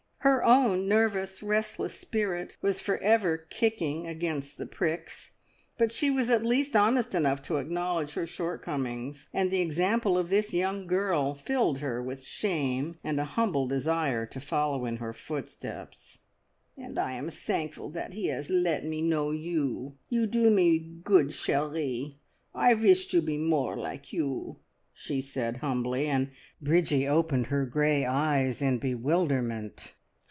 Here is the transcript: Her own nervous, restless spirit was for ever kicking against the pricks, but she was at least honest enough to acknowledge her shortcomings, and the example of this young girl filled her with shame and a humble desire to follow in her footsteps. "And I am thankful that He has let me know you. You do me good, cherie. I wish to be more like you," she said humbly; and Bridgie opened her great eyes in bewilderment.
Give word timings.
Her 0.23 0.45
own 0.45 0.87
nervous, 0.87 1.41
restless 1.41 1.95
spirit 1.95 2.55
was 2.61 2.79
for 2.79 2.99
ever 2.99 3.39
kicking 3.39 4.05
against 4.05 4.59
the 4.59 4.67
pricks, 4.67 5.31
but 5.79 5.91
she 5.91 6.11
was 6.11 6.29
at 6.29 6.45
least 6.45 6.75
honest 6.75 7.15
enough 7.15 7.41
to 7.43 7.57
acknowledge 7.57 8.11
her 8.11 8.27
shortcomings, 8.27 9.29
and 9.33 9.49
the 9.49 9.61
example 9.61 10.19
of 10.19 10.29
this 10.29 10.53
young 10.53 10.85
girl 10.85 11.33
filled 11.33 11.79
her 11.79 12.03
with 12.03 12.21
shame 12.21 12.99
and 13.03 13.19
a 13.19 13.25
humble 13.25 13.65
desire 13.65 14.27
to 14.27 14.39
follow 14.39 14.85
in 14.85 14.97
her 14.97 15.11
footsteps. 15.11 16.19
"And 16.77 16.99
I 16.99 17.13
am 17.13 17.31
thankful 17.31 17.89
that 17.89 18.13
He 18.13 18.27
has 18.27 18.47
let 18.47 18.85
me 18.85 19.01
know 19.01 19.31
you. 19.31 19.97
You 20.09 20.27
do 20.27 20.51
me 20.51 20.77
good, 21.03 21.33
cherie. 21.33 22.19
I 22.53 22.75
wish 22.75 23.07
to 23.07 23.21
be 23.23 23.37
more 23.39 23.75
like 23.75 24.13
you," 24.13 24.57
she 24.93 25.19
said 25.19 25.57
humbly; 25.57 26.05
and 26.05 26.29
Bridgie 26.61 27.07
opened 27.07 27.47
her 27.47 27.65
great 27.65 28.05
eyes 28.05 28.61
in 28.61 28.77
bewilderment. 28.77 29.95